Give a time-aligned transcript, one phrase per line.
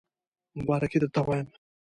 [0.57, 1.47] مبارکی درته وایم